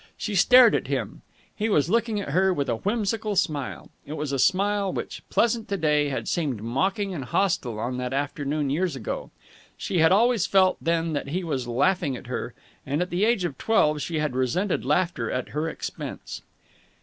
She 0.17 0.33
stared 0.33 0.73
at 0.73 0.87
him. 0.87 1.21
He 1.55 1.69
was 1.69 1.87
looking 1.87 2.19
at 2.19 2.29
her 2.31 2.51
with 2.51 2.67
a 2.69 2.77
whimsical 2.77 3.35
smile. 3.35 3.91
It 4.03 4.13
was 4.13 4.31
a 4.31 4.39
smile 4.39 4.91
which, 4.91 5.21
pleasant 5.29 5.67
to 5.69 5.77
day, 5.77 6.09
had 6.09 6.27
seemed 6.27 6.63
mocking 6.63 7.13
and 7.13 7.23
hostile 7.23 7.77
on 7.77 7.97
that 7.97 8.11
afternoon 8.11 8.71
years 8.71 8.95
ago. 8.95 9.29
She 9.77 9.99
had 9.99 10.11
always 10.11 10.47
felt 10.47 10.77
then 10.81 11.13
that 11.13 11.27
he 11.27 11.43
was 11.43 11.67
laughing 11.67 12.17
at 12.17 12.25
her, 12.25 12.55
and 12.83 13.03
at 13.03 13.11
the 13.11 13.25
age 13.25 13.45
of 13.45 13.59
twelve 13.59 14.01
she 14.01 14.17
had 14.17 14.35
resented 14.35 14.83
laughter 14.85 15.29
at 15.29 15.49
her 15.49 15.69
expense. 15.69 16.41